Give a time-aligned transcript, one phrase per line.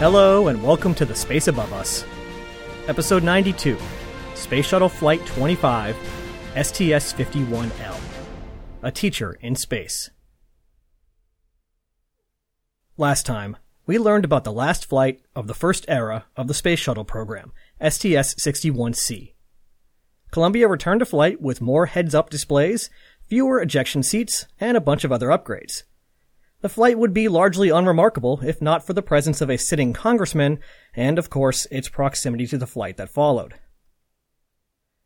[0.00, 2.06] Hello, and welcome to the Space Above Us.
[2.88, 3.76] Episode 92
[4.34, 5.94] Space Shuttle Flight 25,
[6.54, 8.00] STS 51L.
[8.82, 10.08] A Teacher in Space.
[12.96, 16.78] Last time, we learned about the last flight of the first era of the Space
[16.78, 17.52] Shuttle program,
[17.86, 19.34] STS 61C.
[20.30, 22.88] Columbia returned to flight with more heads up displays,
[23.28, 25.82] fewer ejection seats, and a bunch of other upgrades.
[26.60, 30.58] The flight would be largely unremarkable if not for the presence of a sitting congressman
[30.94, 33.54] and, of course, its proximity to the flight that followed.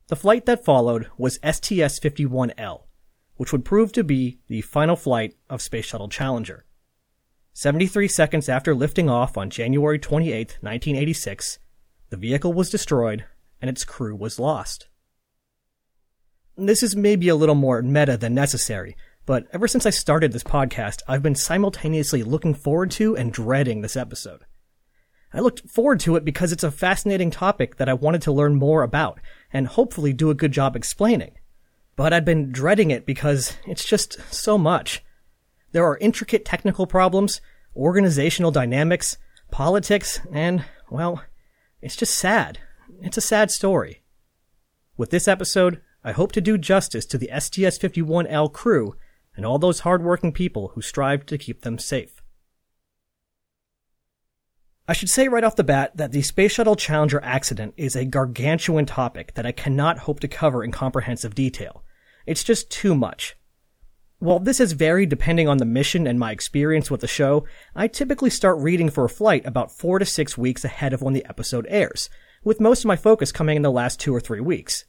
[0.09, 2.83] The flight that followed was STS 51L,
[3.37, 6.65] which would prove to be the final flight of Space Shuttle Challenger.
[7.53, 11.61] 73 seconds after lifting off on January 28, 1986,
[12.11, 13.25] the vehicle was destroyed
[13.61, 14.89] and its crew was lost.
[16.57, 18.97] This is maybe a little more meta than necessary,
[19.27, 23.81] but ever since I started this podcast, I've been simultaneously looking forward to and dreading
[23.81, 24.45] this episode.
[25.33, 28.55] I looked forward to it because it's a fascinating topic that I wanted to learn
[28.55, 29.19] more about
[29.53, 31.33] and hopefully do a good job explaining.
[31.97, 35.03] But I'd been dreading it because it's just so much.
[35.73, 37.41] There are intricate technical problems,
[37.75, 39.17] organizational dynamics,
[39.51, 41.23] politics, and, well,
[41.81, 42.61] it's just sad.
[43.01, 44.03] It's a sad story.
[44.97, 48.95] With this episode, I hope to do justice to the STS 51L crew
[49.37, 52.23] and all those hardworking people who strive to keep them safe.
[54.87, 58.05] I should say right off the bat that the Space Shuttle Challenger accident is a
[58.05, 61.83] gargantuan topic that I cannot hope to cover in comprehensive detail.
[62.27, 63.35] It's just too much.
[64.19, 67.89] While this has varied depending on the mission and my experience with the show, I
[67.89, 71.27] typically start reading for a flight about four to six weeks ahead of when the
[71.27, 72.11] episode airs,
[72.43, 74.85] with most of my focus coming in the last two or three weeks.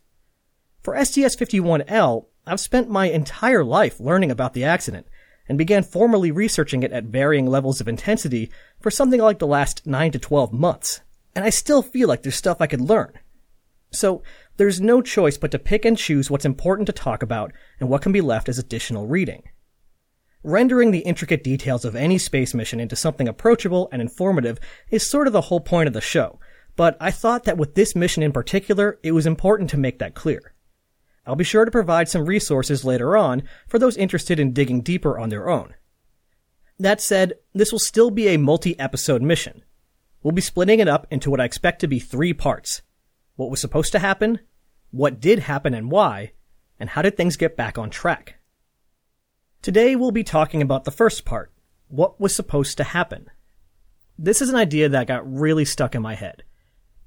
[0.82, 5.08] For STS 51L, I've spent my entire life learning about the accident
[5.48, 9.86] and began formally researching it at varying levels of intensity for something like the last
[9.88, 11.02] 9 to 12 months.
[11.36, 13.14] And I still feel like there's stuff I could learn.
[13.92, 14.24] So,
[14.58, 18.02] there's no choice but to pick and choose what's important to talk about and what
[18.02, 19.44] can be left as additional reading.
[20.44, 25.28] Rendering the intricate details of any space mission into something approachable and informative is sort
[25.28, 26.40] of the whole point of the show,
[26.76, 30.14] but I thought that with this mission in particular, it was important to make that
[30.14, 30.54] clear.
[31.26, 35.18] I'll be sure to provide some resources later on for those interested in digging deeper
[35.18, 35.74] on their own.
[36.80, 39.64] That said, this will still be a multi-episode mission.
[40.22, 42.82] We'll be splitting it up into what I expect to be three parts.
[43.36, 44.40] What was supposed to happen,
[44.92, 46.34] what did happen and why,
[46.80, 48.36] and how did things get back on track.
[49.62, 51.52] Today we'll be talking about the first part,
[51.88, 53.30] what was supposed to happen.
[54.18, 56.44] This is an idea that got really stuck in my head.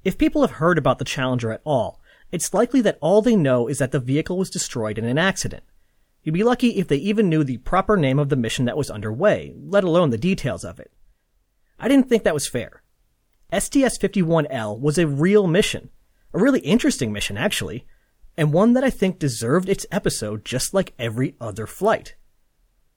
[0.03, 1.98] If people have heard about the Challenger at all,
[2.31, 5.63] it's likely that all they know is that the vehicle was destroyed in an accident.
[6.23, 8.91] You'd be lucky if they even knew the proper name of the mission that was
[8.91, 10.91] underway, let alone the details of it.
[11.79, 12.83] I didn't think that was fair.
[13.51, 15.89] STS-51L was a real mission.
[16.33, 17.85] A really interesting mission, actually.
[18.37, 22.15] And one that I think deserved its episode just like every other flight.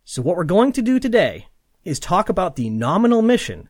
[0.04, 1.46] So what we're going to do today
[1.84, 3.68] is talk about the nominal mission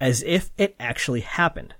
[0.00, 1.74] as if it actually happened.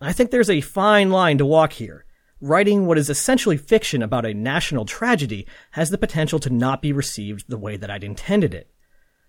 [0.00, 2.04] I think there's a fine line to walk here.
[2.40, 6.92] Writing what is essentially fiction about a national tragedy has the potential to not be
[6.92, 8.70] received the way that I'd intended it.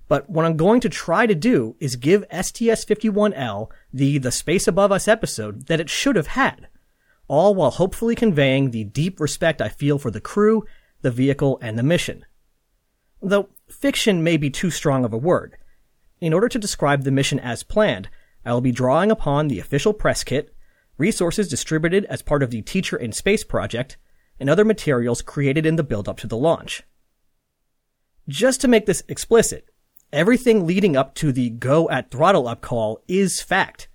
[0.08, 4.92] But what I'm going to try to do is give STS-51L the The Space Above
[4.92, 6.68] Us episode that it should have had,
[7.28, 10.66] all while hopefully conveying the deep respect I feel for the crew,
[11.02, 12.26] the vehicle, and the mission.
[13.22, 15.58] Though fiction may be too strong of a word.
[16.22, 18.10] In order to describe the mission as planned,
[18.46, 20.54] I will be drawing upon the official press kit,
[21.00, 23.98] resources distributed as part of the Teacher in Space project,
[24.40, 26.84] and other materials created in the build-up to the launch.
[28.28, 29.66] Just to make this explicit,
[30.14, 33.88] everything leading up to the go at throttle up call is fact,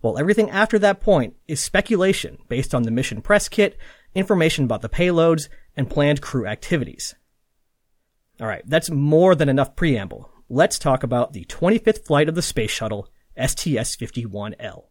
[0.00, 3.78] while everything after that point is speculation based on the mission press kit,
[4.14, 7.14] information about the payloads, and planned crew activities.
[8.40, 10.30] Alright, that's more than enough preamble.
[10.48, 14.87] Let's talk about the 25th flight of the space shuttle, STS-51L.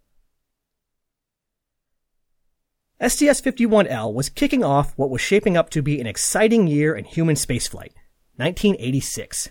[3.00, 7.36] STS-51L was kicking off what was shaping up to be an exciting year in human
[7.36, 7.94] spaceflight,
[8.38, 9.50] 1986.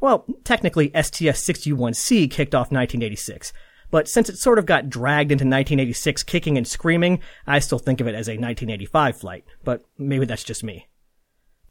[0.00, 3.52] Well, technically STS-61C kicked off 1986,
[3.90, 8.00] but since it sort of got dragged into 1986 kicking and screaming, I still think
[8.00, 10.88] of it as a 1985 flight, but maybe that's just me.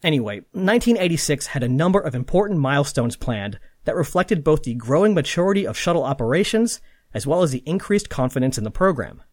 [0.03, 5.65] Anyway, 1986 had a number of important milestones planned that reflected both the growing maturity
[5.65, 6.81] of shuttle operations
[7.13, 9.24] as well as the increased confidence in the program.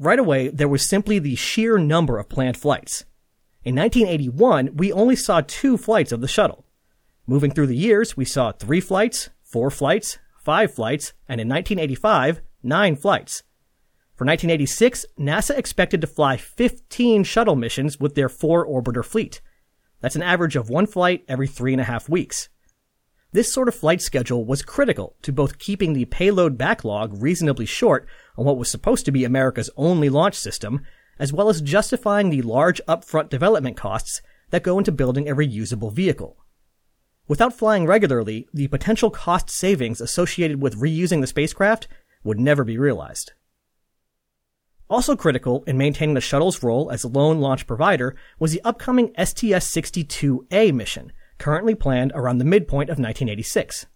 [0.00, 3.04] Right away, there was simply the sheer number of planned flights.
[3.62, 6.64] In 1981, we only saw two flights of the shuttle.
[7.26, 12.40] Moving through the years, we saw three flights, four flights, five flights, and in 1985,
[12.62, 13.42] nine flights.
[14.16, 19.42] For 1986, NASA expected to fly 15 shuttle missions with their four orbiter fleet.
[20.00, 22.48] That's an average of one flight every three and a half weeks.
[23.32, 28.08] This sort of flight schedule was critical to both keeping the payload backlog reasonably short
[28.36, 30.80] on what was supposed to be America's only launch system,
[31.18, 35.92] as well as justifying the large upfront development costs that go into building a reusable
[35.92, 36.38] vehicle.
[37.28, 41.86] Without flying regularly, the potential cost savings associated with reusing the spacecraft
[42.24, 43.32] would never be realized.
[44.88, 49.12] Also critical in maintaining the shuttle's role as a lone launch provider was the upcoming
[49.16, 53.86] STS-62A mission, currently planned around the midpoint of 1986.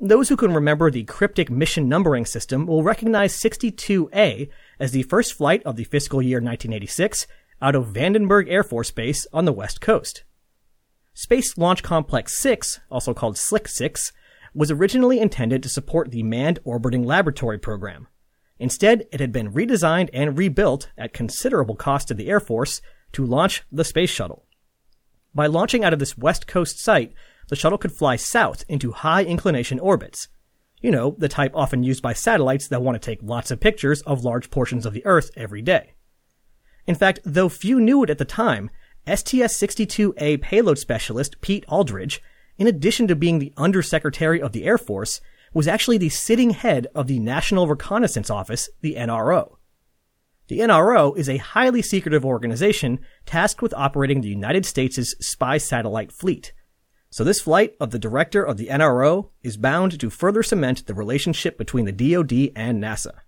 [0.00, 4.48] Those who can remember the cryptic mission numbering system will recognize 62A
[4.80, 7.28] as the first flight of the fiscal year 1986
[7.62, 10.24] out of Vandenberg Air Force Base on the West Coast.
[11.14, 14.12] Space Launch Complex 6, also called SLIC 6,
[14.52, 18.08] was originally intended to support the Manned Orbiting Laboratory program.
[18.58, 22.80] Instead, it had been redesigned and rebuilt at considerable cost to the Air Force
[23.12, 24.45] to launch the space shuttle.
[25.36, 27.12] By launching out of this west coast site,
[27.48, 30.28] the shuttle could fly south into high inclination orbits.
[30.80, 34.00] You know, the type often used by satellites that want to take lots of pictures
[34.02, 35.92] of large portions of the Earth every day.
[36.86, 38.70] In fact, though few knew it at the time,
[39.06, 42.22] STS-62A payload specialist Pete Aldridge,
[42.56, 45.20] in addition to being the Undersecretary of the Air Force,
[45.52, 49.55] was actually the sitting head of the National Reconnaissance Office, the NRO.
[50.48, 56.12] The NRO is a highly secretive organization tasked with operating the United States' spy satellite
[56.12, 56.52] fleet.
[57.10, 60.94] So this flight of the director of the NRO is bound to further cement the
[60.94, 63.20] relationship between the DoD and NASA.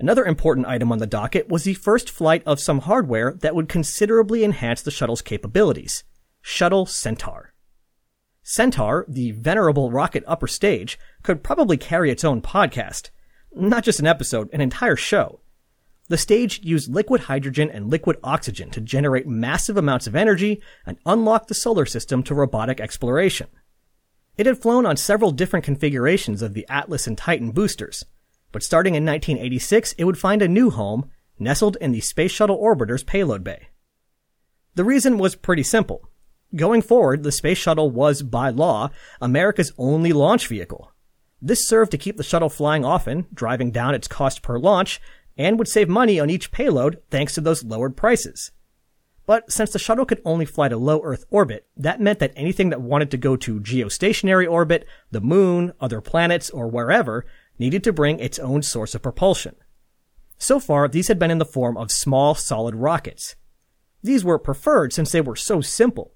[0.00, 3.68] Another important item on the docket was the first flight of some hardware that would
[3.68, 6.04] considerably enhance the shuttle's capabilities.
[6.40, 7.52] Shuttle Centaur.
[8.42, 13.10] Centaur, the venerable rocket upper stage, could probably carry its own podcast.
[13.52, 15.40] Not just an episode, an entire show.
[16.08, 20.98] The stage used liquid hydrogen and liquid oxygen to generate massive amounts of energy and
[21.04, 23.48] unlock the solar system to robotic exploration.
[24.36, 28.04] It had flown on several different configurations of the Atlas and Titan boosters,
[28.52, 32.56] but starting in 1986, it would find a new home nestled in the Space Shuttle
[32.56, 33.68] Orbiter's payload bay.
[34.74, 36.08] The reason was pretty simple.
[36.54, 38.90] Going forward, the space shuttle was, by law,
[39.20, 40.92] America's only launch vehicle.
[41.42, 45.00] This served to keep the shuttle flying often, driving down its cost per launch,
[45.38, 48.50] and would save money on each payload thanks to those lowered prices.
[49.24, 52.70] But since the shuttle could only fly to low Earth orbit, that meant that anything
[52.70, 57.24] that wanted to go to geostationary orbit, the moon, other planets, or wherever
[57.58, 59.54] needed to bring its own source of propulsion.
[60.38, 63.36] So far, these had been in the form of small solid rockets.
[64.02, 66.14] These were preferred since they were so simple.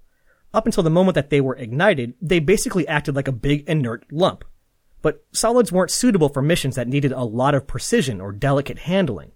[0.55, 4.11] Up until the moment that they were ignited, they basically acted like a big inert
[4.11, 4.45] lump.
[5.03, 9.33] But solids weren't suitable for missions that needed a lot of precision or delicate handling,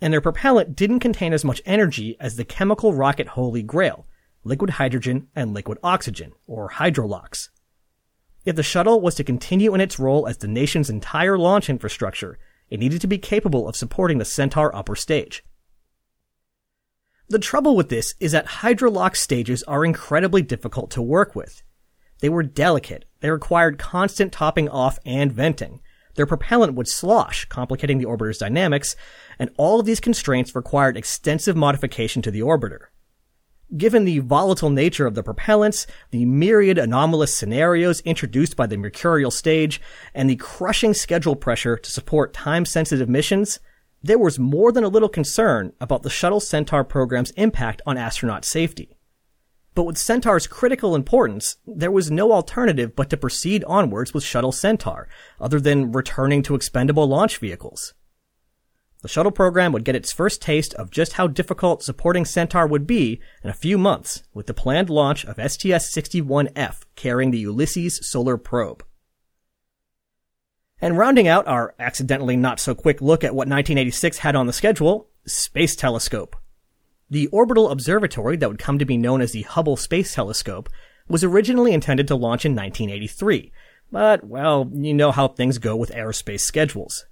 [0.00, 4.06] and their propellant didn't contain as much energy as the chemical rocket holy grail,
[4.42, 7.50] liquid hydrogen and liquid oxygen, or hydrolox.
[8.44, 12.38] If the shuttle was to continue in its role as the nation's entire launch infrastructure,
[12.70, 15.44] it needed to be capable of supporting the Centaur upper stage.
[17.28, 21.62] The trouble with this is that hydrolox stages are incredibly difficult to work with.
[22.22, 25.80] They were delicate, they required constant topping off and venting.
[26.14, 28.94] Their propellant would slosh, complicating the orbiter's dynamics,
[29.40, 32.86] and all of these constraints required extensive modification to the orbiter.
[33.76, 39.32] Given the volatile nature of the propellants, the myriad anomalous scenarios introduced by the mercurial
[39.32, 39.80] stage,
[40.14, 43.58] and the crushing schedule pressure to support time-sensitive missions,
[44.00, 48.44] there was more than a little concern about the Shuttle Centaur program's impact on astronaut
[48.44, 48.96] safety.
[49.74, 54.52] But with Centaur's critical importance, there was no alternative but to proceed onwards with Shuttle
[54.52, 55.08] Centaur,
[55.40, 57.94] other than returning to expendable launch vehicles.
[59.02, 62.86] The shuttle program would get its first taste of just how difficult supporting Centaur would
[62.86, 68.36] be in a few months with the planned launch of STS-61F carrying the Ulysses solar
[68.36, 68.84] probe.
[70.80, 74.52] And rounding out our accidentally not so quick look at what 1986 had on the
[74.52, 76.36] schedule, Space Telescope.
[77.12, 80.70] The orbital observatory that would come to be known as the Hubble Space Telescope
[81.08, 83.52] was originally intended to launch in 1983,
[83.90, 87.04] but, well, you know how things go with aerospace schedules.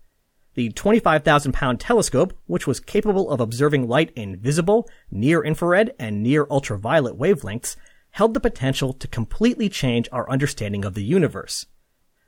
[0.54, 6.22] The 25,000 pound telescope, which was capable of observing light in visible, near infrared, and
[6.22, 7.76] near ultraviolet wavelengths,
[8.12, 11.66] held the potential to completely change our understanding of the universe.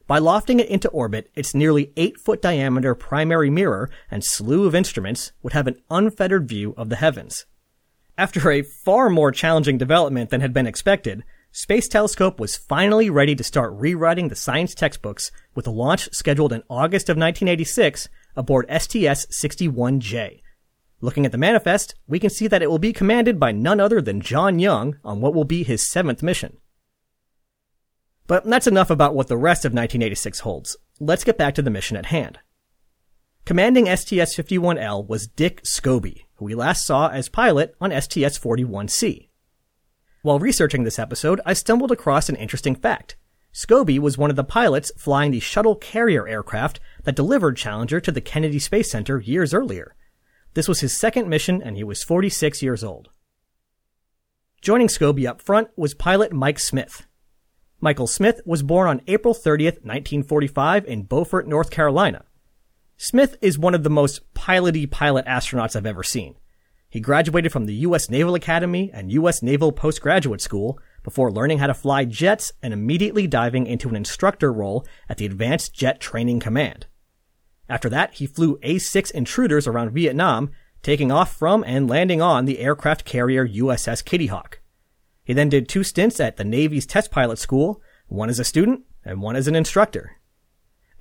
[0.06, 4.74] By lofting it into orbit, its nearly 8 foot diameter primary mirror and slew of
[4.74, 7.46] instruments would have an unfettered view of the heavens.
[8.22, 13.34] After a far more challenging development than had been expected, Space Telescope was finally ready
[13.34, 18.66] to start rewriting the science textbooks with a launch scheduled in August of 1986 aboard
[18.70, 20.40] STS-61J.
[21.00, 24.00] Looking at the manifest, we can see that it will be commanded by none other
[24.00, 26.58] than John Young on what will be his seventh mission.
[28.28, 30.76] But that's enough about what the rest of 1986 holds.
[31.00, 32.38] Let's get back to the mission at hand.
[33.44, 39.30] Commanding STS-51L was Dick Scobie, who we last saw as pilot on STS-41C.
[40.22, 43.16] While researching this episode, I stumbled across an interesting fact.
[43.52, 48.12] Scobie was one of the pilots flying the shuttle carrier aircraft that delivered Challenger to
[48.12, 49.96] the Kennedy Space Center years earlier.
[50.54, 53.10] This was his second mission and he was 46 years old.
[54.60, 57.06] Joining Scobie up front was pilot Mike Smith.
[57.80, 62.24] Michael Smith was born on April 30th, 1945 in Beaufort, North Carolina.
[62.96, 66.36] Smith is one of the most piloty pilot astronauts I've ever seen.
[66.88, 68.10] He graduated from the U.S.
[68.10, 69.42] Naval Academy and U.S.
[69.42, 74.52] Naval Postgraduate School before learning how to fly jets and immediately diving into an instructor
[74.52, 76.86] role at the Advanced Jet Training Command.
[77.68, 80.50] After that, he flew A-6 intruders around Vietnam,
[80.82, 84.60] taking off from and landing on the aircraft carrier USS Kitty Hawk.
[85.24, 88.82] He then did two stints at the Navy's test pilot school, one as a student
[89.04, 90.18] and one as an instructor.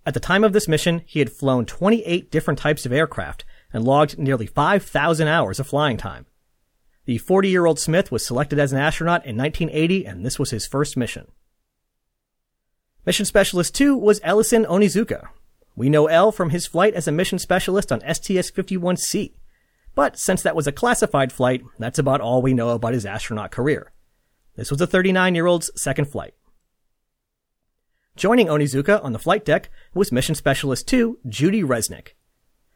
[0.05, 3.84] At the time of this mission, he had flown 28 different types of aircraft, and
[3.84, 6.25] logged nearly 5,000 hours of flying time.
[7.05, 10.51] The 40 year old Smith was selected as an astronaut in 1980, and this was
[10.51, 11.27] his first mission.
[13.05, 15.27] Mission Specialist 2 was Ellison Onizuka.
[15.75, 19.34] We know El from his flight as a mission specialist on STS 51C.
[19.96, 23.51] But since that was a classified flight, that's about all we know about his astronaut
[23.51, 23.91] career.
[24.55, 26.36] This was a 39 year old's second flight.
[28.17, 32.09] Joining Onizuka on the flight deck was Mission Specialist 2, Judy Resnik.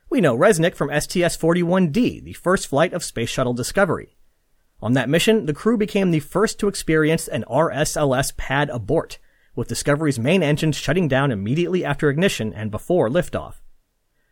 [0.10, 4.16] We know Resnik from STS-41D, the first flight of Space Shuttle Discovery.
[4.82, 9.20] On that mission, the crew became the first to experience an RSLS pad abort,
[9.58, 13.56] with Discovery's main engines shutting down immediately after ignition and before liftoff.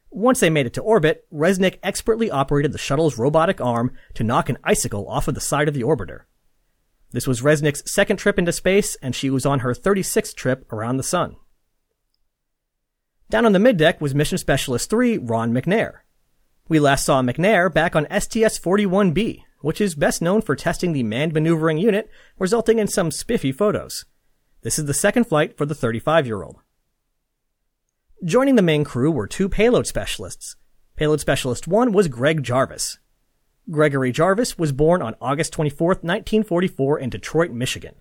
[0.10, 4.48] Once they made it to orbit, Resnik expertly operated the shuttle's robotic arm to knock
[4.48, 6.22] an icicle off of the side of the orbiter.
[7.14, 10.98] This was Resnik's second trip into space, and she was on her 36th trip around
[10.98, 11.36] the sun.
[13.30, 16.00] Down on the middeck was Mission Specialist 3, Ron McNair.
[16.68, 21.34] We last saw McNair back on STS-41B, which is best known for testing the manned
[21.34, 24.06] maneuvering unit, resulting in some spiffy photos.
[24.62, 26.58] This is the second flight for the 35-year-old.
[28.26, 30.56] Joining the main crew were two payload specialists.
[30.96, 32.98] Payload Specialist 1 was Greg Jarvis.
[33.72, 37.96] Gregory Jarvis was born on August 24, 1944 in Detroit, Michigan.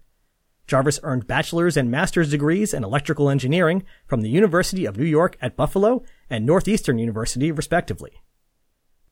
[0.66, 5.36] Jarvis earned bachelor's and master's degrees in electrical engineering from the University of New York
[5.40, 8.22] at Buffalo and Northeastern University, respectively.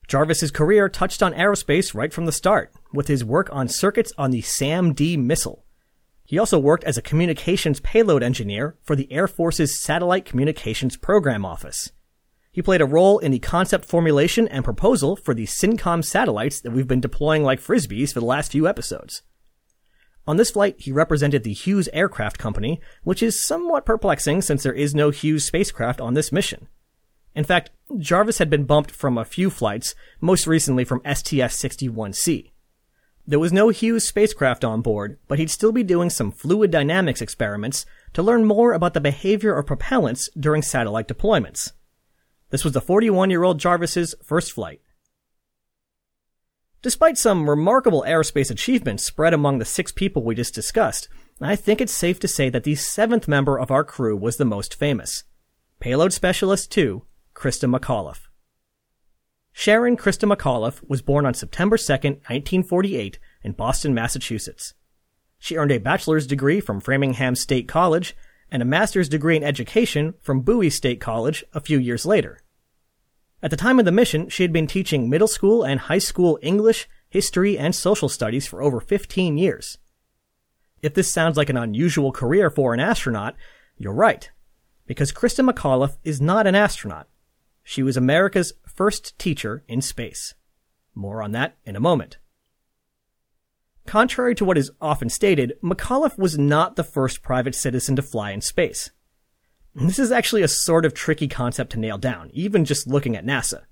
[0.08, 4.32] Jarvis's career touched on aerospace right from the start, with his work on circuits on
[4.32, 5.64] the SAM-D missile.
[6.24, 11.44] He also worked as a communications payload engineer for the Air Force's Satellite Communications Program
[11.44, 11.92] Office.
[12.52, 16.72] He played a role in the concept formulation and proposal for the SYNCOM satellites that
[16.72, 19.22] we've been deploying like frisbees for the last few episodes.
[20.26, 24.72] On this flight, he represented the Hughes Aircraft Company, which is somewhat perplexing since there
[24.72, 26.68] is no Hughes spacecraft on this mission.
[27.34, 32.50] In fact, Jarvis had been bumped from a few flights, most recently from STS-61C.
[33.26, 37.22] There was no Hughes spacecraft on board, but he'd still be doing some fluid dynamics
[37.22, 41.70] experiments to learn more about the behavior of propellants during satellite deployments.
[42.50, 44.80] This was the 41 year old Jarvis's first flight.
[46.82, 51.08] Despite some remarkable aerospace achievements spread among the six people we just discussed,
[51.40, 54.44] I think it's safe to say that the seventh member of our crew was the
[54.44, 55.24] most famous.
[55.78, 57.02] Payload Specialist 2,
[57.34, 58.28] Christa McAuliffe.
[59.52, 64.74] Sharon Christa McAuliffe was born on September 2, 1948, in Boston, Massachusetts.
[65.38, 68.14] She earned a bachelor's degree from Framingham State College
[68.50, 72.40] and a master's degree in education from Bowie State College a few years later.
[73.42, 76.38] At the time of the mission, she had been teaching middle school and high school
[76.42, 79.78] English, history, and social studies for over 15 years.
[80.82, 83.36] If this sounds like an unusual career for an astronaut,
[83.76, 84.30] you're right.
[84.86, 87.08] Because Christa McAuliffe is not an astronaut.
[87.62, 90.34] She was America's first teacher in space.
[90.94, 92.18] More on that in a moment.
[93.86, 98.30] Contrary to what is often stated, McAuliffe was not the first private citizen to fly
[98.30, 98.90] in space.
[99.74, 103.24] This is actually a sort of tricky concept to nail down, even just looking at
[103.24, 103.62] NASA.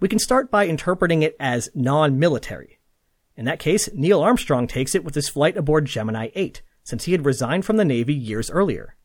[0.00, 2.80] We can start by interpreting it as non-military.
[3.36, 7.12] In that case, Neil Armstrong takes it with his flight aboard Gemini 8, since he
[7.12, 8.96] had resigned from the Navy years earlier.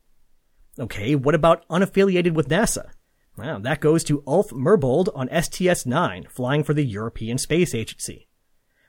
[0.78, 2.90] Okay, what about unaffiliated with NASA?
[3.36, 8.28] Well, that goes to Ulf Merbold on STS-9, flying for the European Space Agency.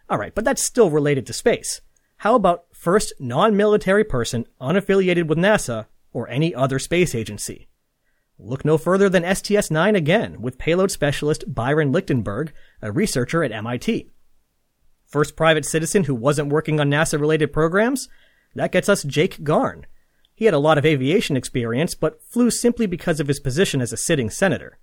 [0.09, 1.81] Alright, but that's still related to space.
[2.17, 5.87] How about first non-military person unaffiliated with NASA
[6.17, 7.67] or any other space agency.
[8.39, 14.09] Look no further than STS-9 again, with payload specialist Byron Lichtenberg, a researcher at MIT.
[15.05, 18.09] First private citizen who wasn't working on NASA-related programs?
[18.55, 19.85] That gets us Jake Garn.
[20.33, 23.93] He had a lot of aviation experience, but flew simply because of his position as
[23.93, 24.79] a sitting senator.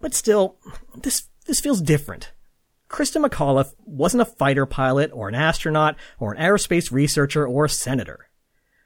[0.00, 0.56] But still,
[0.94, 2.32] this, this feels different.
[2.90, 7.70] Christa McAuliffe wasn't a fighter pilot or an astronaut or an aerospace researcher or a
[7.70, 8.28] senator.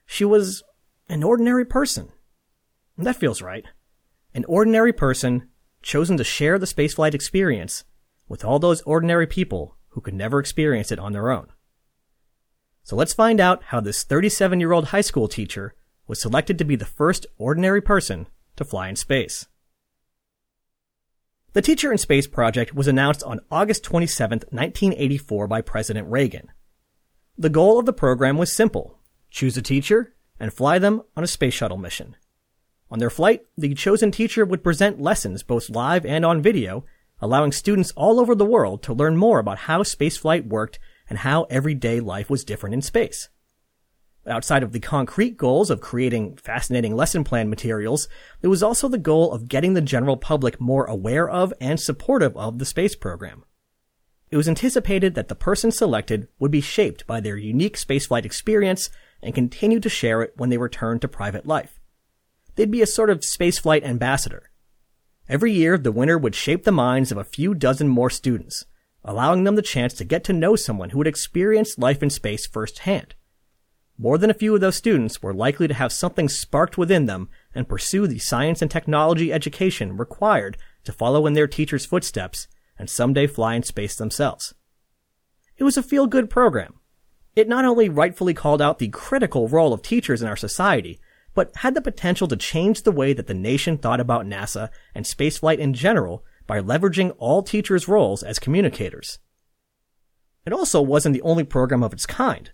[0.04, 0.62] She was
[1.08, 2.12] an ordinary person.
[2.96, 3.64] And that feels right.
[4.34, 5.48] An ordinary person
[5.82, 7.84] chosen to share the spaceflight experience
[8.28, 11.48] with all those ordinary people who could never experience it on their own.
[12.82, 15.74] So let's find out how this 37 year old high school teacher
[16.06, 19.46] was selected to be the first ordinary person to fly in space.
[21.54, 26.50] The Teacher in Space project was announced on August 27, 1984 by President Reagan.
[27.38, 28.98] The goal of the program was simple.
[29.30, 32.16] Choose a teacher and fly them on a space shuttle mission.
[32.90, 36.86] On their flight, the chosen teacher would present lessons both live and on video,
[37.20, 41.44] allowing students all over the world to learn more about how spaceflight worked and how
[41.44, 43.28] everyday life was different in space.
[44.26, 48.08] Outside of the concrete goals of creating fascinating lesson plan materials,
[48.40, 52.34] there was also the goal of getting the general public more aware of and supportive
[52.36, 53.44] of the space program.
[54.30, 58.88] It was anticipated that the person selected would be shaped by their unique spaceflight experience
[59.22, 61.78] and continue to share it when they returned to private life.
[62.54, 64.50] They'd be a sort of spaceflight ambassador.
[65.28, 68.64] Every year, the winner would shape the minds of a few dozen more students,
[69.04, 72.46] allowing them the chance to get to know someone who had experienced life in space
[72.46, 73.14] firsthand.
[73.96, 77.28] More than a few of those students were likely to have something sparked within them
[77.54, 82.90] and pursue the science and technology education required to follow in their teacher's footsteps and
[82.90, 84.54] someday fly in space themselves.
[85.56, 86.74] It was a feel-good program.
[87.36, 91.00] It not only rightfully called out the critical role of teachers in our society,
[91.34, 95.04] but had the potential to change the way that the nation thought about NASA and
[95.04, 99.18] spaceflight in general by leveraging all teachers' roles as communicators.
[100.44, 102.50] It also wasn't the only program of its kind.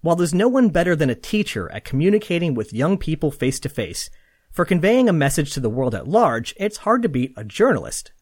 [0.00, 3.68] While there's no one better than a teacher at communicating with young people face to
[3.68, 4.10] face,
[4.50, 8.12] for conveying a message to the world at large, it's hard to beat a journalist.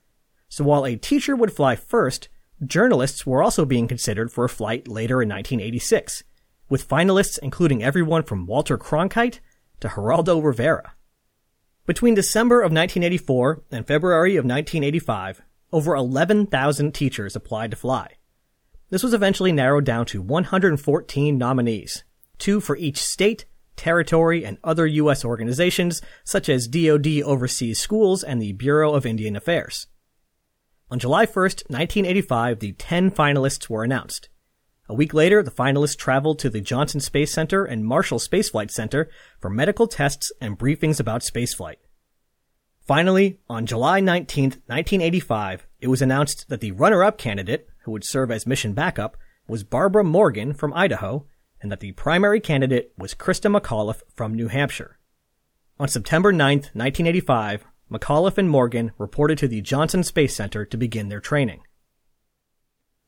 [0.49, 2.29] So while a teacher would fly first,
[2.65, 6.25] journalists were also being considered for a flight later in 1986,
[6.69, 9.41] with finalists including everyone from Walter Cronkite
[9.81, 10.95] to Geraldo Rivera.
[11.85, 18.15] Between December of 1984 and February of 1985, over 11,000 teachers applied to fly.
[18.89, 22.05] This was eventually narrowed down to 114 nominees,
[22.39, 23.45] two for each state,
[23.75, 25.25] territory, and other U.S.
[25.25, 29.89] organizations such as DoD Overseas Schools and the Bureau of Indian Affairs.
[30.89, 34.29] On July 1, 1985, the 10 finalists were announced.
[34.89, 38.71] A week later, the finalists traveled to the Johnson Space Center and Marshall Space Flight
[38.71, 41.79] Center for medical tests and briefings about spaceflight.
[42.87, 48.33] Finally, on July 19, 1985, it was announced that the runner-up candidate, who would serve
[48.33, 51.25] as mission backup, was Barbara Morgan from Idaho,
[51.63, 54.99] and that the primary candidate was Christa McAuliffe from New Hampshire.
[55.79, 61.09] On September 9, 1985, McAuliffe and Morgan reported to the Johnson Space Center to begin
[61.09, 61.61] their training.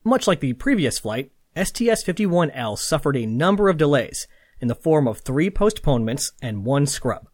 [0.05, 4.27] Much like the previous flight, STS-51L suffered a number of delays
[4.61, 7.27] in the form of three postponements and one scrub.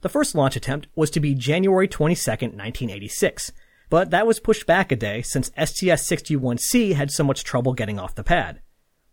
[0.00, 3.52] The first launch attempt was to be January 22, 1986,
[3.90, 8.14] but that was pushed back a day since STS-61C had so much trouble getting off
[8.14, 8.60] the pad.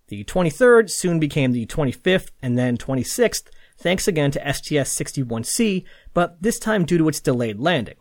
[0.08, 6.60] The 23rd soon became the 25th and then 26th, thanks again to STS-61C, but this
[6.60, 7.96] time due to its delayed landing.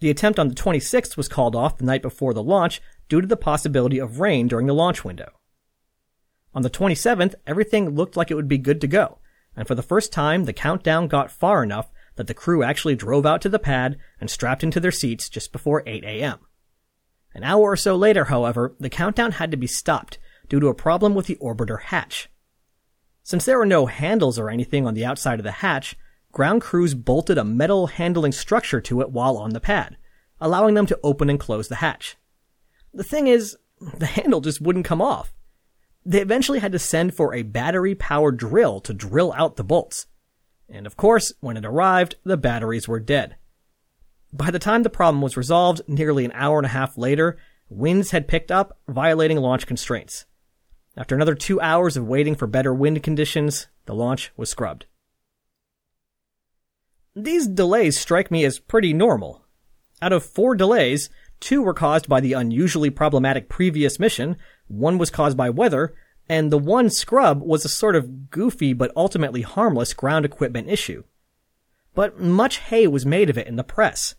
[0.00, 3.26] The attempt on the 26th was called off the night before the launch due to
[3.26, 5.32] the possibility of rain during the launch window.
[6.54, 9.18] On the 27th, everything looked like it would be good to go,
[9.56, 13.26] and for the first time, the countdown got far enough that the crew actually drove
[13.26, 16.38] out to the pad and strapped into their seats just before 8 a.m.
[17.34, 20.74] An hour or so later, however, the countdown had to be stopped due to a
[20.74, 22.28] problem with the orbiter hatch.
[23.22, 25.96] Since there were no handles or anything on the outside of the hatch,
[26.30, 29.96] ground crews bolted a metal handling structure to it while on the pad,
[30.40, 32.16] allowing them to open and close the hatch.
[32.92, 35.32] The thing is, the handle just wouldn't come off.
[36.04, 40.06] They eventually had to send for a battery powered drill to drill out the bolts.
[40.68, 43.36] And of course, when it arrived, the batteries were dead.
[44.32, 48.10] By the time the problem was resolved, nearly an hour and a half later, winds
[48.10, 50.26] had picked up, violating launch constraints.
[50.96, 54.86] After another two hours of waiting for better wind conditions, the launch was scrubbed.
[57.16, 59.44] These delays strike me as pretty normal.
[60.02, 65.10] Out of four delays, two were caused by the unusually problematic previous mission, one was
[65.10, 65.94] caused by weather,
[66.28, 71.04] and the one scrub was a sort of goofy but ultimately harmless ground equipment issue.
[71.94, 74.14] But much hay was made of it in the press.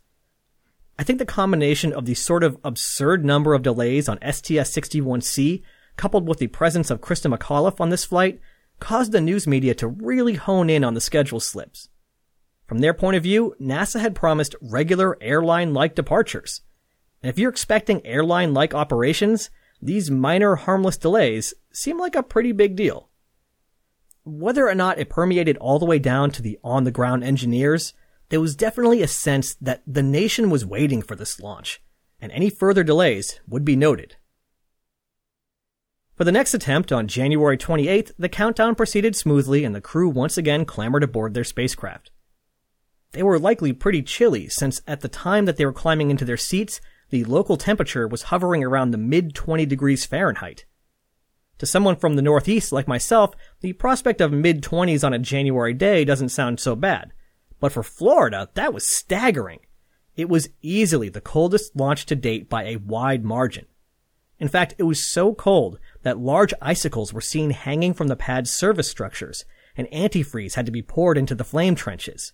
[0.97, 5.61] I think the combination of the sort of absurd number of delays on STS-61C
[5.97, 8.39] coupled with the presence of Christa McAuliffe on this flight
[8.79, 11.89] caused the news media to really hone in on the schedule slips.
[12.67, 16.61] From their point of view, NASA had promised regular airline-like departures.
[17.21, 19.49] And if you're expecting airline-like operations,
[19.81, 23.09] these minor harmless delays seem like a pretty big deal.
[24.23, 27.93] Whether or not it permeated all the way down to the on-the-ground engineers,
[28.29, 31.81] there was definitely a sense that the nation was waiting for this launch,
[32.19, 34.15] and any further delays would be noted.
[36.15, 40.37] For the next attempt on January 28th, the countdown proceeded smoothly and the crew once
[40.37, 42.09] again clambered aboard their spacecraft.
[43.11, 46.37] They were likely pretty chilly since at the time that they were climbing into their
[46.37, 50.65] seats, the local temperature was hovering around the mid 20 degrees Fahrenheit.
[51.59, 55.73] To someone from the Northeast like myself, the prospect of mid 20s on a January
[55.73, 57.13] day doesn't sound so bad.
[57.59, 59.59] But for Florida, that was staggering.
[60.15, 63.65] It was easily the coldest launch to date by a wide margin.
[64.39, 68.51] In fact, it was so cold that large icicles were seen hanging from the pad's
[68.51, 69.45] service structures,
[69.77, 72.33] and antifreeze had to be poured into the flame trenches.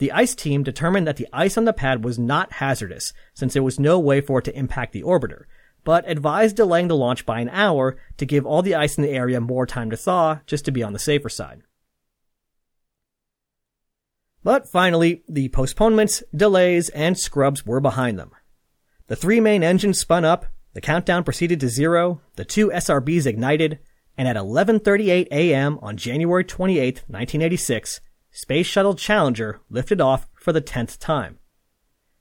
[0.00, 3.62] The ice team determined that the ice on the pad was not hazardous, since there
[3.62, 5.44] was no way for it to impact the orbiter,
[5.84, 9.10] but advised delaying the launch by an hour to give all the ice in the
[9.10, 11.60] area more time to thaw, just to be on the safer side.
[14.42, 18.30] But finally, the postponements, delays, and scrubs were behind them.
[19.08, 23.80] The three main engines spun up, the countdown proceeded to zero, the two SRBs ignited,
[24.16, 25.78] and at 11:38 a.m.
[25.82, 28.00] on January 28, 1986,
[28.32, 31.38] Space Shuttle Challenger lifted off for the 10th time.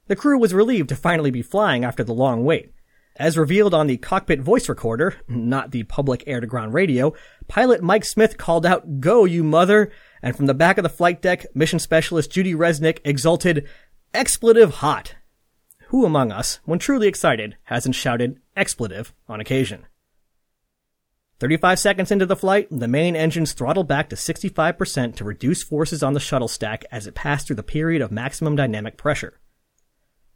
[0.08, 2.72] The crew was relieved to finally be flying after the long wait.
[3.16, 7.14] As revealed on the cockpit voice recorder, not the public air to ground radio,
[7.48, 9.92] pilot Mike Smith called out, Go, you mother!
[10.24, 13.68] And from the back of the flight deck, mission specialist Judy Resnik exulted,
[14.14, 15.16] Expletive hot!
[15.88, 19.86] Who among us, when truly excited, hasn't shouted expletive on occasion?
[21.40, 26.04] 35 seconds into the flight, the main engines throttled back to 65% to reduce forces
[26.04, 29.40] on the shuttle stack as it passed through the period of maximum dynamic pressure.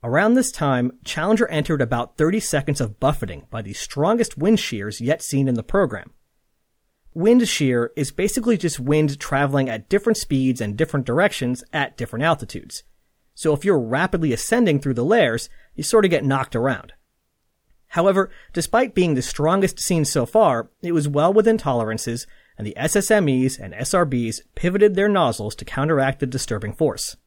[0.02, 5.02] Around this time, Challenger entered about 30 seconds of buffeting by the strongest wind shears
[5.02, 6.12] yet seen in the program.
[7.14, 12.24] Wind shear is basically just wind traveling at different speeds and different directions at different
[12.24, 12.84] altitudes.
[13.36, 16.94] So if you're rapidly ascending through the layers, you sort of get knocked around.
[17.94, 22.26] However, despite being the strongest seen so far, it was well within tolerances,
[22.58, 27.18] and the SSMEs and SRBs pivoted their nozzles to counteract the disturbing force.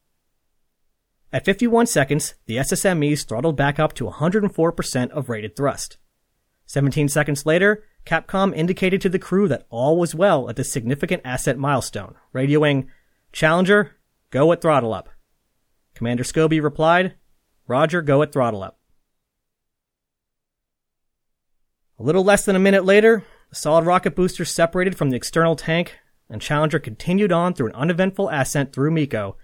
[1.31, 5.95] At 51 seconds, the SSMEs throttled back up to 104% of rated thrust.
[6.65, 11.21] 17 seconds later, Capcom indicated to the crew that all was well at this significant
[11.23, 12.87] ascent milestone, radioing,
[13.31, 13.95] Challenger,
[14.31, 15.07] go at throttle up.
[15.95, 17.15] Commander Scobie replied,
[17.67, 18.77] Roger, go at throttle up.
[21.99, 25.55] A little less than a minute later, the solid rocket booster separated from the external
[25.55, 25.97] tank,
[26.29, 29.35] and Challenger continued on through an uneventful ascent through MECO,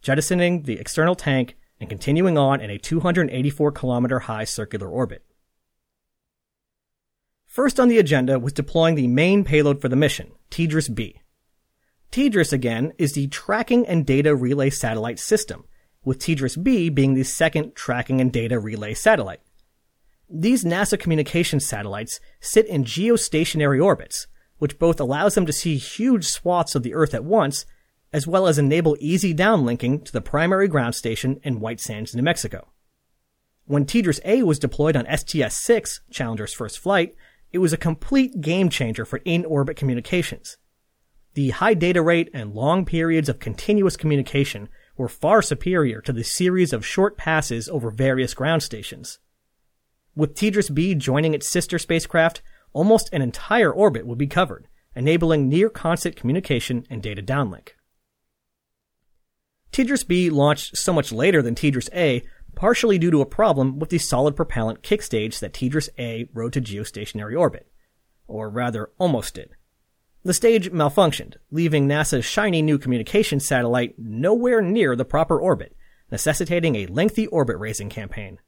[0.00, 5.22] jettisoning the external tank and continuing on in a 284 kilometer high circular orbit.
[7.44, 11.20] First on the agenda was deploying the main payload for the mission, TDRS B.
[12.10, 15.64] TDRS again, is the Tracking and Data Relay Satellite System,
[16.04, 19.40] with TDRS B being the second Tracking and Data Relay Satellite.
[20.30, 24.26] These NASA communications satellites sit in geostationary orbits,
[24.58, 27.64] which both allows them to see huge swaths of the Earth at once,
[28.12, 32.22] as well as enable easy downlinking to the primary ground station in White Sands, New
[32.22, 32.68] Mexico.
[33.64, 37.14] When TDRS A was deployed on STS-6, Challenger's first flight,
[37.52, 40.58] it was a complete game changer for in-orbit communications.
[41.34, 46.24] The high data rate and long periods of continuous communication were far superior to the
[46.24, 49.18] series of short passes over various ground stations.
[50.18, 55.48] With TDRS B joining its sister spacecraft, almost an entire orbit would be covered, enabling
[55.48, 57.68] near constant communication and data downlink.
[59.70, 62.24] TDRS B launched so much later than TDRS A,
[62.56, 66.52] partially due to a problem with the solid propellant kick stage that TDRS A rode
[66.54, 67.70] to geostationary orbit.
[68.26, 69.50] Or rather, almost did.
[70.24, 75.76] The stage malfunctioned, leaving NASA's shiny new communications satellite nowhere near the proper orbit,
[76.10, 78.40] necessitating a lengthy orbit raising campaign.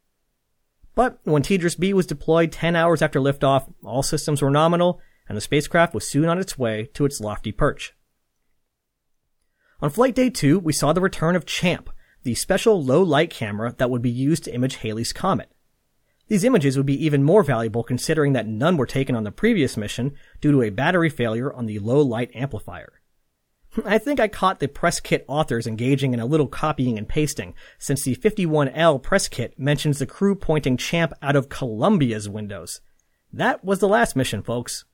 [1.00, 5.34] But when TDRS B was deployed 10 hours after liftoff, all systems were nominal, and
[5.34, 7.94] the spacecraft was soon on its way to its lofty perch.
[9.80, 11.88] On flight day 2, we saw the return of CHAMP,
[12.22, 15.50] the special low light camera that would be used to image Halley's Comet.
[16.28, 19.78] These images would be even more valuable considering that none were taken on the previous
[19.78, 22.99] mission due to a battery failure on the low light amplifier.
[23.85, 27.54] I think I caught the press kit authors engaging in a little copying and pasting,
[27.78, 32.80] since the 51L press kit mentions the crew pointing Champ out of Columbia's windows.
[33.33, 34.85] That was the last mission, folks.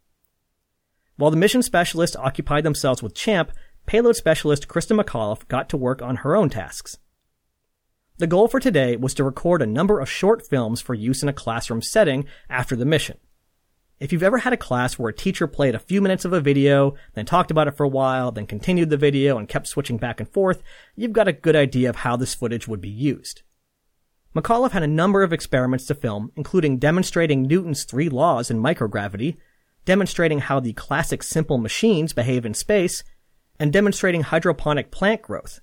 [1.17, 3.51] While the mission specialists occupied themselves with Champ,
[3.87, 6.99] payload specialist Christa McAuliffe got to work on her own tasks.
[8.19, 11.29] The goal for today was to record a number of short films for use in
[11.29, 13.19] a classroom setting after the mission.
[13.99, 16.41] If you've ever had a class where a teacher played a few minutes of a
[16.41, 19.97] video, then talked about it for a while, then continued the video and kept switching
[19.97, 20.63] back and forth,
[20.97, 23.43] you've got a good idea of how this footage would be used.
[24.35, 29.39] McAuliffe had a number of experiments to film, including demonstrating Newton's three laws in microgravity,
[29.87, 33.03] demonstrating how the classic simple machines behave in space,
[33.59, 35.61] and demonstrating hydroponic plant growth.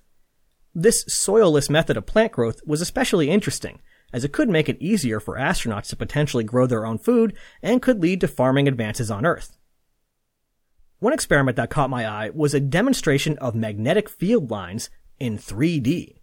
[0.74, 3.80] This soilless method of plant growth was especially interesting
[4.12, 7.82] as it could make it easier for astronauts to potentially grow their own food and
[7.82, 9.56] could lead to farming advances on Earth.
[11.00, 14.88] One experiment that caught my eye was a demonstration of magnetic field lines
[15.18, 16.16] in 3D.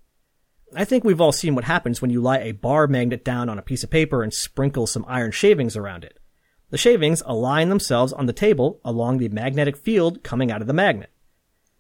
[0.76, 3.60] I think we've all seen what happens when you lie a bar magnet down on
[3.60, 6.18] a piece of paper and sprinkle some iron shavings around it.
[6.70, 10.74] The shavings align themselves on the table along the magnetic field coming out of the
[10.74, 11.12] magnet.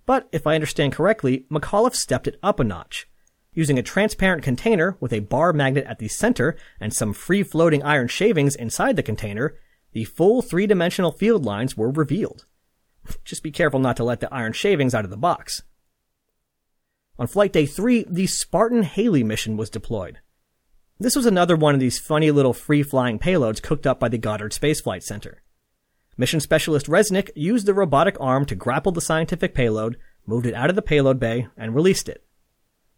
[0.06, 3.08] But if I understand correctly, McAuliffe stepped it up a notch.
[3.54, 7.84] Using a transparent container with a bar magnet at the center and some free floating
[7.84, 9.56] iron shavings inside the container,
[9.92, 12.46] the full three dimensional field lines were revealed.
[13.26, 15.64] Just be careful not to let the iron shavings out of the box.
[17.20, 20.20] On flight day three, the Spartan Halley mission was deployed.
[20.98, 24.18] This was another one of these funny little free flying payloads cooked up by the
[24.18, 25.42] Goddard Space Flight Center.
[26.16, 30.70] Mission specialist Resnik used the robotic arm to grapple the scientific payload, moved it out
[30.70, 32.24] of the payload bay, and released it.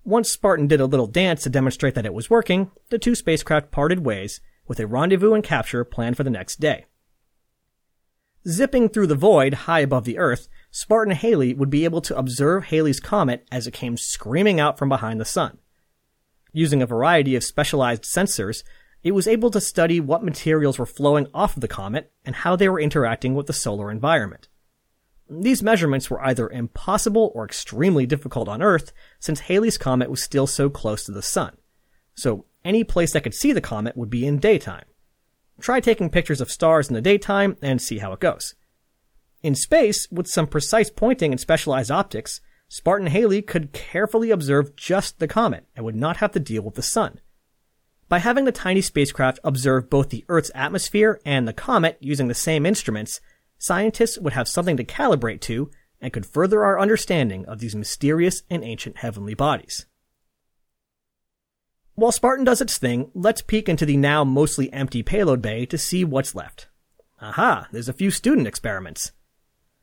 [0.06, 3.72] Once Spartan did a little dance to demonstrate that it was working, the two spacecraft
[3.72, 6.86] parted ways, with a rendezvous and capture planned for the next day.
[8.46, 12.66] Zipping through the void high above the Earth, Spartan Halley would be able to observe
[12.66, 15.60] Halley's comet as it came screaming out from behind the sun.
[16.52, 18.63] Using a variety of specialized sensors,
[19.04, 22.58] it was able to study what materials were flowing off of the comet and how
[22.58, 24.50] they were interacting with the solar environment.
[25.41, 30.46] These measurements were either impossible or extremely difficult on Earth, since Halley's Comet was still
[30.46, 31.58] so close to the Sun.
[32.13, 34.86] So any place that could see the comet would be in daytime.
[35.60, 38.56] Try taking pictures of stars in the daytime and see how it goes.
[39.41, 45.19] In space, with some precise pointing and specialized optics, Spartan Halley could carefully observe just
[45.19, 47.19] the comet and would not have to deal with the sun.
[48.08, 52.34] By having the tiny spacecraft observe both the Earth's atmosphere and the comet using the
[52.34, 53.19] same instruments,
[53.58, 55.70] scientists would have something to calibrate to
[56.02, 59.86] and could further our understanding of these mysterious and ancient heavenly bodies.
[61.96, 65.78] While Spartan does its thing, let's peek into the now mostly empty payload bay to
[65.78, 66.68] see what's left.
[67.22, 69.12] Aha, there's a few student experiments.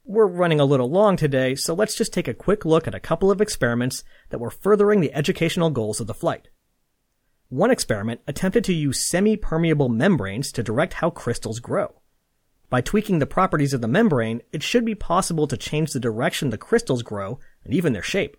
[0.04, 3.00] We're running a little long today, so let's just take a quick look at a
[3.00, 6.48] couple of experiments that were furthering the educational goals of the flight.
[7.48, 11.99] One experiment attempted to use semi-permeable membranes to direct how crystals grow.
[12.70, 16.50] By tweaking the properties of the membrane, it should be possible to change the direction
[16.50, 18.37] the crystals grow and even their shape.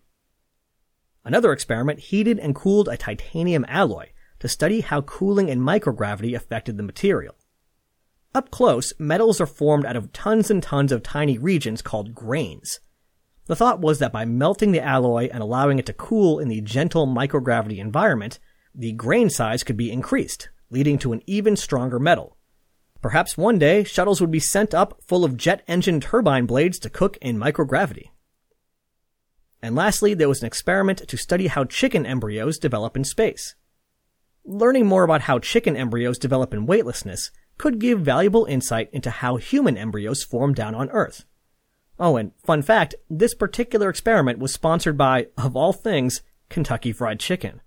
[1.25, 4.07] Another experiment heated and cooled a titanium alloy
[4.39, 7.35] to study how cooling and microgravity affected the material.
[8.33, 12.79] Up close, metals are formed out of tons and tons of tiny regions called grains.
[13.47, 16.61] The thought was that by melting the alloy and allowing it to cool in the
[16.61, 18.39] gentle microgravity environment,
[18.73, 22.37] the grain size could be increased, leading to an even stronger metal.
[23.01, 26.89] Perhaps one day, shuttles would be sent up full of jet engine turbine blades to
[26.89, 28.11] cook in microgravity.
[29.61, 33.55] And lastly, there was an experiment to study how chicken embryos develop in space.
[34.43, 39.35] Learning more about how chicken embryos develop in weightlessness could give valuable insight into how
[39.35, 41.25] human embryos form down on Earth.
[41.99, 47.19] Oh, and fun fact, this particular experiment was sponsored by, of all things, Kentucky Fried
[47.19, 47.61] Chicken.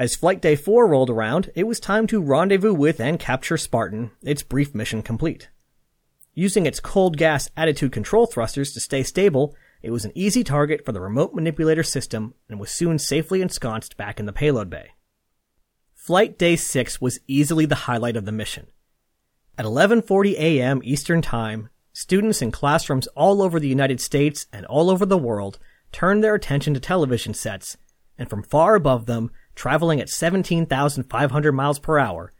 [0.00, 4.12] As Flight Day 4 rolled around, it was time to rendezvous with and capture Spartan,
[4.22, 5.50] its brief mission complete.
[6.32, 10.86] Using its cold gas attitude control thrusters to stay stable, it was an easy target
[10.86, 14.92] for the remote manipulator system and was soon safely ensconced back in the payload bay.
[15.92, 18.68] Flight Day 6 was easily the highlight of the mission.
[19.58, 20.80] At 11:40 a.m.
[20.82, 25.58] Eastern Time, students in classrooms all over the United States and all over the world
[25.92, 27.76] turned their attention to television sets,
[28.16, 32.32] and from far above them, traveling at 17,500 miles per hour,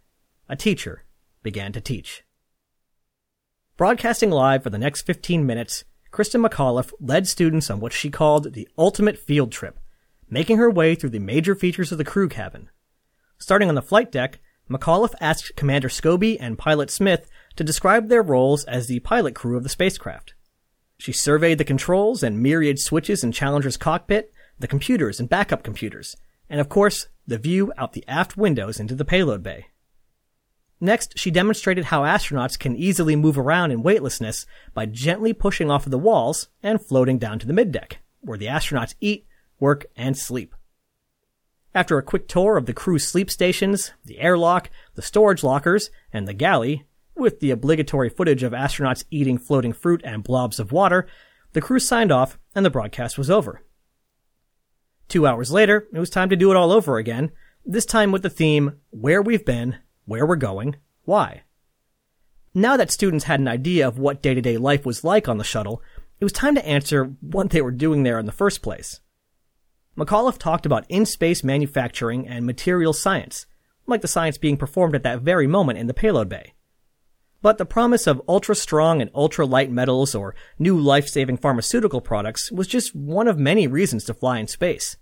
[0.48, 1.04] a teacher
[1.42, 2.24] began to teach.
[3.76, 8.54] Broadcasting live for the next 15 minutes, Kristen McAuliffe led students on what she called
[8.54, 9.78] the ultimate field trip,
[10.30, 12.70] making her way through the major features of the crew cabin.
[13.36, 14.38] Starting on the flight deck,
[14.70, 19.58] McAuliffe asked Commander Scobie and pilot Smith to describe their roles as the pilot crew
[19.58, 20.32] of the spacecraft.
[20.96, 26.16] She surveyed the controls and myriad switches in Challenger's cockpit, the computers and backup computers,
[26.50, 29.68] and of course, the view out the aft windows into the payload bay.
[30.80, 35.86] Next, she demonstrated how astronauts can easily move around in weightlessness by gently pushing off
[35.86, 39.26] of the walls and floating down to the middeck, where the astronauts eat,
[39.60, 40.54] work, and sleep.
[41.74, 46.26] After a quick tour of the crew's sleep stations, the airlock, the storage lockers, and
[46.26, 46.84] the galley,
[47.14, 51.06] with the obligatory footage of astronauts eating floating fruit and blobs of water,
[51.52, 53.62] the crew signed off and the broadcast was over.
[55.10, 57.32] Two hours later, it was time to do it all over again,
[57.66, 61.42] this time with the theme, Where We've Been, where we're going, why.
[62.54, 65.36] Now that students had an idea of what day to day life was like on
[65.36, 65.82] the shuttle,
[66.20, 69.00] it was time to answer what they were doing there in the first place.
[69.98, 73.46] McAuliffe talked about in space manufacturing and material science,
[73.88, 76.54] like the science being performed at that very moment in the payload bay.
[77.42, 82.00] But the promise of ultra strong and ultra light metals or new life saving pharmaceutical
[82.00, 84.96] products was just one of many reasons to fly in space.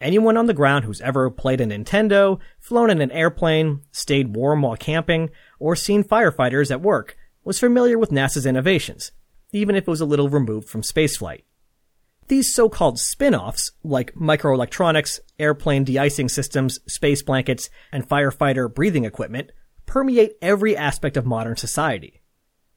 [0.00, 4.62] Anyone on the ground who's ever played a Nintendo, flown in an airplane, stayed warm
[4.62, 9.12] while camping, or seen firefighters at work was familiar with NASA's innovations,
[9.52, 11.42] even if it was a little removed from spaceflight.
[12.28, 19.50] These so-called spin-offs, like microelectronics, airplane de-icing systems, space blankets, and firefighter breathing equipment,
[19.90, 22.22] permeate every aspect of modern society.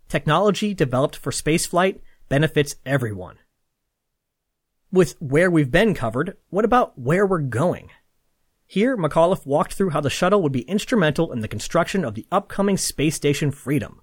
[0.09, 3.37] Technology developed for spaceflight benefits everyone.
[4.91, 7.91] With where we've been covered, what about where we're going?
[8.65, 12.25] Here, McAuliffe walked through how the shuttle would be instrumental in the construction of the
[12.31, 14.01] upcoming space station Freedom.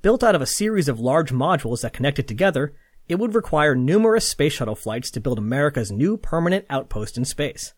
[0.00, 2.72] Built out of a series of large modules that connected together,
[3.08, 7.74] it would require numerous space shuttle flights to build America's new permanent outpost in space.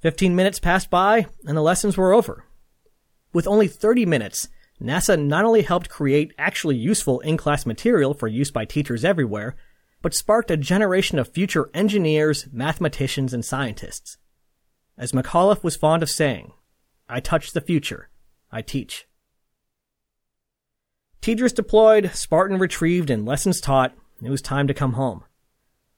[0.00, 2.44] Fifteen minutes passed by, and the lessons were over.
[3.34, 4.48] With only 30 minutes,
[4.80, 9.56] NASA not only helped create actually useful in-class material for use by teachers everywhere,
[10.00, 14.18] but sparked a generation of future engineers, mathematicians, and scientists.
[14.96, 16.52] As McAuliffe was fond of saying,
[17.08, 18.08] I touch the future,
[18.52, 19.08] I teach.
[21.20, 25.24] TDRS deployed, Spartan retrieved, and lessons taught, it was time to come home.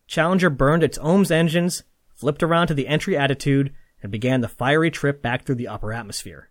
[0.06, 1.82] Challenger burned its OMS engines,
[2.14, 5.92] flipped around to the entry attitude, and began the fiery trip back through the upper
[5.92, 6.48] atmosphere.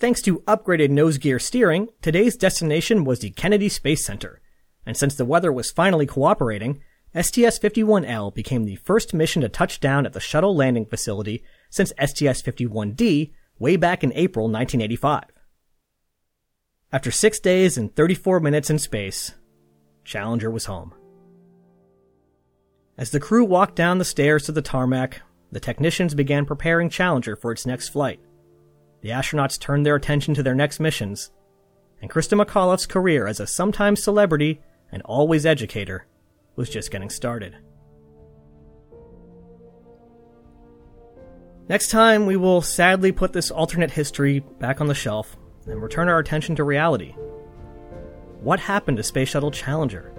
[0.00, 4.40] Thanks to upgraded nose gear steering, today's destination was the Kennedy Space Center,
[4.86, 6.80] and since the weather was finally cooperating,
[7.14, 13.32] STS-51L became the first mission to touch down at the shuttle landing facility since STS-51D
[13.58, 15.24] way back in April 1985.
[16.90, 19.34] After six days and 34 minutes in space,
[20.04, 20.94] Challenger was home.
[22.96, 25.20] As the crew walked down the stairs to the tarmac,
[25.52, 28.18] the technicians began preparing Challenger for its next flight.
[29.02, 31.30] The astronauts turned their attention to their next missions,
[32.02, 34.60] and Christa McAuliffe's career as a sometimes celebrity
[34.92, 36.06] and always educator,
[36.56, 37.56] was just getting started.
[41.68, 45.36] Next time, we will sadly put this alternate history back on the shelf
[45.66, 47.14] and return our attention to reality.
[48.40, 50.12] What happened to Space Shuttle Challenger?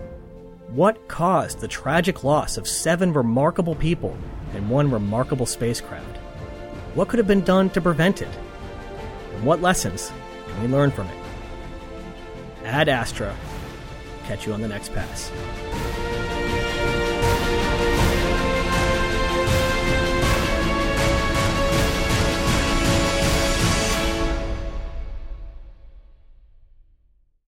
[0.69, 4.15] What caused the tragic loss of seven remarkable people
[4.53, 6.17] and one remarkable spacecraft?
[6.95, 8.29] What could have been done to prevent it?
[9.41, 10.11] What lessons
[10.47, 11.17] can we learn from it?
[12.63, 13.35] Ad Astra
[14.25, 15.31] catch you on the next pass.